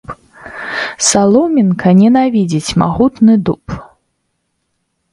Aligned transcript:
Саломінка 1.07 1.87
ненавідзіць 1.99 2.75
магутны 2.85 3.33
дуб. 3.47 3.81